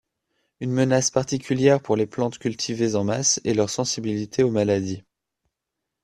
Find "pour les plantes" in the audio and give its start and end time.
1.79-2.39